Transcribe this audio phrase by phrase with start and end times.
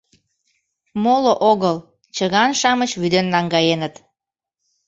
[1.03, 1.77] Моло огыл—
[2.15, 3.95] чыган-шамыч вӱден наҥгаеныт.